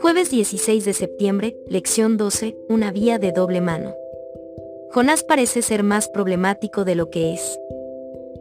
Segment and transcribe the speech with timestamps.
[0.00, 3.94] Jueves 16 de septiembre, lección 12, una vía de doble mano.
[4.90, 7.58] Jonás parece ser más problemático de lo que es.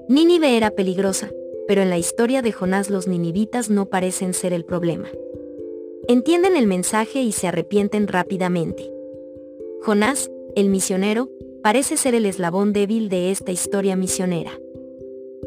[0.07, 1.31] Nínive era peligrosa,
[1.67, 5.09] pero en la historia de Jonás los ninivitas no parecen ser el problema.
[6.07, 8.91] Entienden el mensaje y se arrepienten rápidamente.
[9.81, 11.29] Jonás, el misionero,
[11.63, 14.51] parece ser el eslabón débil de esta historia misionera.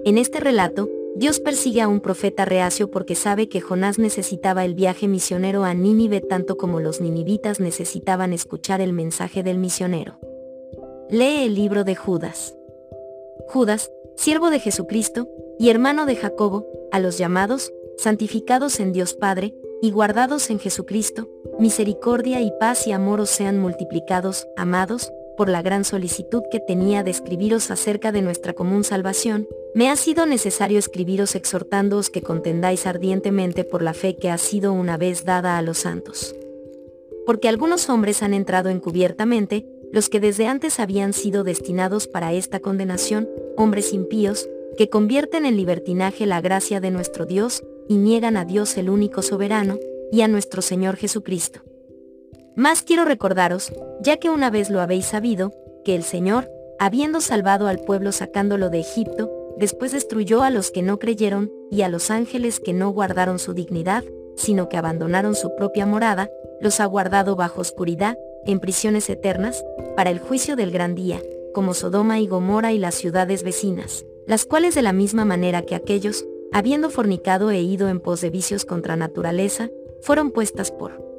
[0.04, 4.74] En este relato, Dios persigue a un profeta reacio porque sabe que Jonás necesitaba el
[4.74, 10.18] viaje misionero a Nínive tanto como los ninivitas necesitaban escuchar el mensaje del misionero.
[11.10, 12.56] Lee el libro de Judas.
[13.46, 19.54] Judas, siervo de Jesucristo, y hermano de Jacobo, a los llamados, santificados en Dios Padre,
[19.82, 25.62] y guardados en Jesucristo, misericordia y paz y amor os sean multiplicados, amados, por la
[25.62, 30.78] gran solicitud que tenía de escribiros acerca de nuestra común salvación, me ha sido necesario
[30.78, 35.62] escribiros exhortándoos que contendáis ardientemente por la fe que ha sido una vez dada a
[35.62, 36.34] los santos.
[37.26, 42.60] Porque algunos hombres han entrado encubiertamente, los que desde antes habían sido destinados para esta
[42.60, 48.44] condenación, hombres impíos, que convierten en libertinaje la gracia de nuestro Dios, y niegan a
[48.44, 49.78] Dios el único soberano,
[50.10, 51.60] y a nuestro Señor Jesucristo.
[52.54, 53.72] Más quiero recordaros,
[54.02, 55.52] ya que una vez lo habéis sabido,
[55.86, 60.82] que el Señor, habiendo salvado al pueblo sacándolo de Egipto, después destruyó a los que
[60.82, 64.04] no creyeron, y a los ángeles que no guardaron su dignidad,
[64.36, 66.28] sino que abandonaron su propia morada,
[66.60, 69.64] los ha guardado bajo oscuridad, en prisiones eternas,
[69.96, 71.22] para el juicio del gran día,
[71.54, 75.74] como Sodoma y Gomorra y las ciudades vecinas, las cuales de la misma manera que
[75.74, 79.70] aquellos, habiendo fornicado e ido en pos de vicios contra naturaleza,
[80.02, 81.11] fueron puestas por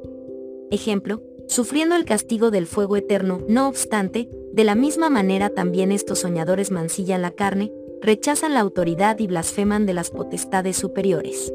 [0.70, 6.20] ejemplo, sufriendo el castigo del fuego eterno, no obstante, de la misma manera también estos
[6.20, 11.52] soñadores mancillan la carne, rechazan la autoridad y blasfeman de las potestades superiores.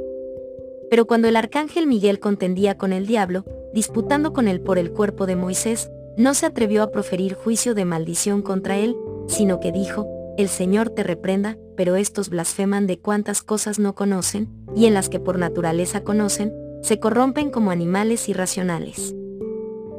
[0.90, 5.26] Pero cuando el arcángel Miguel contendía con el diablo, disputando con él por el cuerpo
[5.28, 10.08] de Moisés, no se atrevió a proferir juicio de maldición contra él, sino que dijo,
[10.38, 15.10] el Señor te reprenda, pero estos blasfeman de cuantas cosas no conocen, y en las
[15.10, 19.16] que por naturaleza conocen, se corrompen como animales irracionales.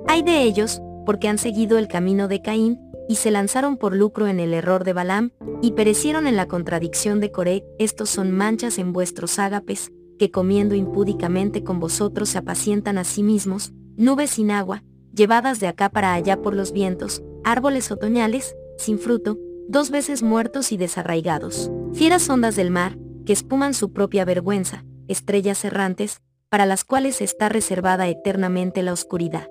[0.07, 4.29] Hay de ellos, porque han seguido el camino de Caín, y se lanzaron por lucro
[4.29, 5.33] en el error de Balaam,
[5.63, 10.75] y perecieron en la contradicción de Coré, estos son manchas en vuestros ágapes, que comiendo
[10.75, 16.15] impúdicamente con vosotros se apacientan a sí mismos, nubes sin agua, llevadas de acá para
[16.15, 22.57] allá por los vientos, árboles otoñales, sin fruto, dos veces muertos y desarraigados, fieras ondas
[22.57, 28.83] del mar, que espuman su propia vergüenza, estrellas errantes, para las cuales está reservada eternamente
[28.83, 29.49] la oscuridad.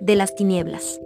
[0.00, 1.00] De las tinieblas.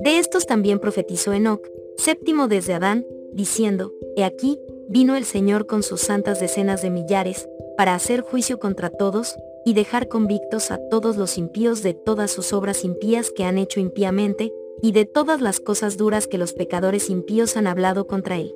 [0.00, 4.58] De estos también profetizó Enoc, séptimo desde Adán, diciendo, He aquí,
[4.88, 9.74] vino el Señor con sus santas decenas de millares, para hacer juicio contra todos, y
[9.74, 14.52] dejar convictos a todos los impíos de todas sus obras impías que han hecho impíamente,
[14.82, 18.54] y de todas las cosas duras que los pecadores impíos han hablado contra él.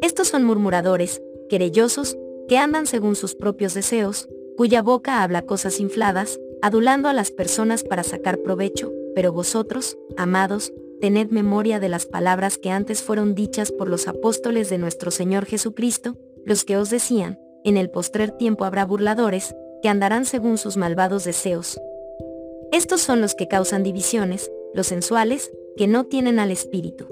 [0.00, 2.16] Estos son murmuradores, querellosos,
[2.48, 7.82] que andan según sus propios deseos, cuya boca habla cosas infladas, adulando a las personas
[7.82, 13.72] para sacar provecho, pero vosotros, amados, tened memoria de las palabras que antes fueron dichas
[13.72, 18.64] por los apóstoles de nuestro Señor Jesucristo, los que os decían, en el postrer tiempo
[18.64, 21.80] habrá burladores, que andarán según sus malvados deseos.
[22.72, 27.06] Estos son los que causan divisiones, los sensuales, que no tienen al Espíritu.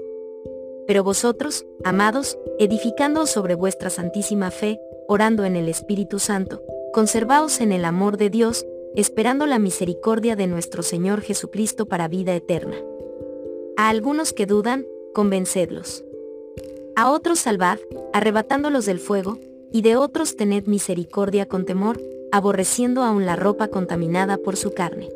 [0.87, 7.71] Pero vosotros, amados, edificando sobre vuestra santísima fe, orando en el Espíritu Santo, conservaos en
[7.71, 8.65] el amor de Dios,
[8.95, 12.77] esperando la misericordia de nuestro Señor Jesucristo para vida eterna.
[13.75, 16.05] A algunos que dudan, convencedlos.
[16.95, 17.79] A otros salvad,
[18.13, 19.39] arrebatándolos del fuego,
[19.71, 21.99] y de otros tened misericordia con temor,
[22.31, 25.09] aborreciendo aún la ropa contaminada por su carne.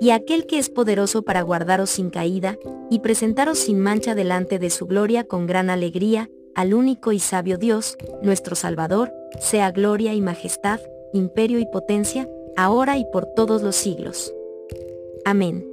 [0.00, 2.58] Y aquel que es poderoso para guardaros sin caída,
[2.90, 7.58] y presentaros sin mancha delante de su gloria con gran alegría, al único y sabio
[7.58, 10.80] Dios, nuestro Salvador, sea gloria y majestad,
[11.12, 14.32] imperio y potencia, ahora y por todos los siglos.
[15.24, 15.66] Amén.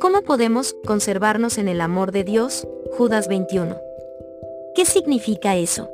[0.00, 2.66] ¿Cómo podemos conservarnos en el amor de Dios?
[2.96, 3.76] Judas 21.
[4.74, 5.88] ¿Qué significa eso?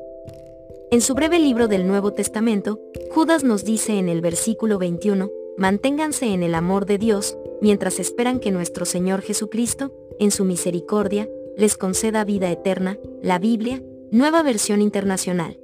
[0.90, 2.80] En su breve libro del Nuevo Testamento,
[3.12, 8.40] Judas nos dice en el versículo 21, manténganse en el amor de Dios, mientras esperan
[8.40, 13.82] que nuestro Señor Jesucristo, en su misericordia, les conceda vida eterna, la Biblia,
[14.12, 15.58] nueva versión internacional.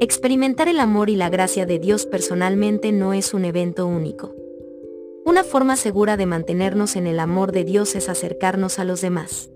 [0.00, 4.34] Experimentar el amor y la gracia de Dios personalmente no es un evento único.
[5.26, 9.50] Una forma segura de mantenernos en el amor de Dios es acercarnos a los demás.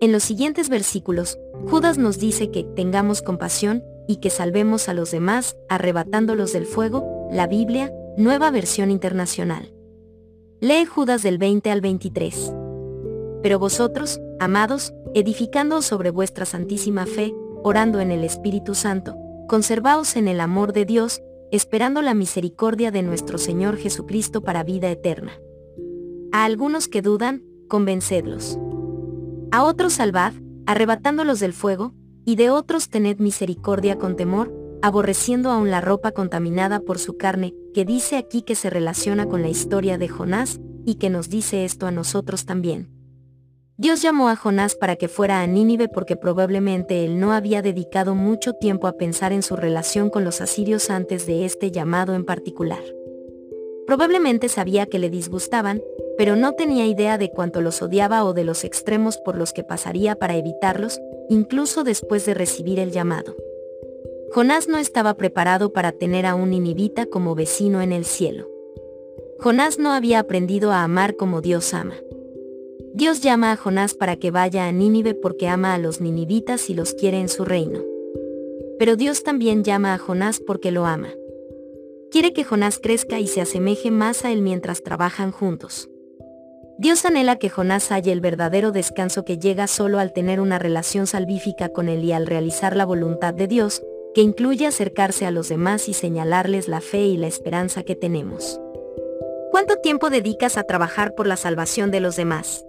[0.00, 1.38] En los siguientes versículos,
[1.68, 7.28] Judas nos dice que tengamos compasión y que salvemos a los demás, arrebatándolos del fuego,
[7.30, 9.74] la Biblia, nueva versión internacional.
[10.60, 12.54] Lee Judas del 20 al 23.
[13.42, 19.16] Pero vosotros, amados, edificando sobre vuestra santísima fe, orando en el Espíritu Santo,
[19.48, 21.20] conservaos en el amor de Dios,
[21.50, 25.32] esperando la misericordia de nuestro Señor Jesucristo para vida eterna.
[26.32, 28.58] A algunos que dudan, convencedlos.
[29.50, 30.32] A otros salvad,
[30.66, 36.80] arrebatándolos del fuego, y de otros tened misericordia con temor, aborreciendo aún la ropa contaminada
[36.80, 40.94] por su carne, que dice aquí que se relaciona con la historia de Jonás, y
[40.94, 42.99] que nos dice esto a nosotros también.
[43.80, 48.14] Dios llamó a Jonás para que fuera a Nínive porque probablemente él no había dedicado
[48.14, 52.26] mucho tiempo a pensar en su relación con los asirios antes de este llamado en
[52.26, 52.82] particular.
[53.86, 55.80] Probablemente sabía que le disgustaban,
[56.18, 59.64] pero no tenía idea de cuánto los odiaba o de los extremos por los que
[59.64, 61.00] pasaría para evitarlos,
[61.30, 63.34] incluso después de recibir el llamado.
[64.30, 68.46] Jonás no estaba preparado para tener a un ninivita como vecino en el cielo.
[69.38, 71.94] Jonás no había aprendido a amar como Dios ama.
[72.92, 76.74] Dios llama a Jonás para que vaya a Nínive porque ama a los ninivitas y
[76.74, 77.80] los quiere en su reino.
[78.80, 81.10] Pero Dios también llama a Jonás porque lo ama.
[82.10, 85.88] Quiere que Jonás crezca y se asemeje más a él mientras trabajan juntos.
[86.78, 91.06] Dios anhela que Jonás haya el verdadero descanso que llega solo al tener una relación
[91.06, 93.82] salvífica con él y al realizar la voluntad de Dios,
[94.14, 98.60] que incluye acercarse a los demás y señalarles la fe y la esperanza que tenemos.
[99.52, 102.64] ¿Cuánto tiempo dedicas a trabajar por la salvación de los demás?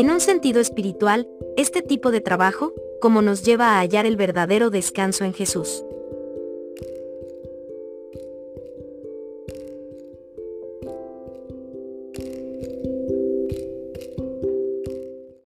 [0.00, 4.70] En un sentido espiritual, este tipo de trabajo, como nos lleva a hallar el verdadero
[4.70, 5.84] descanso en Jesús.